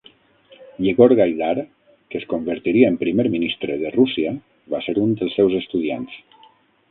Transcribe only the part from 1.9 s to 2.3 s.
que es